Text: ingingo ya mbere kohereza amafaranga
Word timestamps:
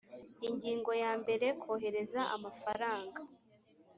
ingingo 0.47 0.91
ya 1.03 1.11
mbere 1.21 1.47
kohereza 1.61 2.21
amafaranga 2.35 3.19